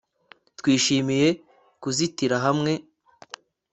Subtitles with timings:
[0.59, 1.27] Twishimiye
[1.81, 2.71] kuzitira hamwe